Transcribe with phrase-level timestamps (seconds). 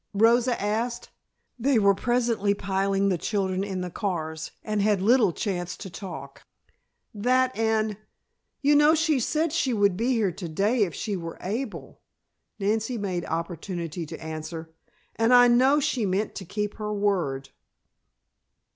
[0.15, 1.09] Rosa asked.
[1.59, 6.41] They were presently piling the children in the cars and had little chance to talk.
[7.13, 7.97] "That and
[8.63, 12.01] you know she said she would be here to day if she were able,"
[12.57, 14.71] Nancy made opportunity to answer.
[15.17, 17.49] "And I know she meant to keep her word."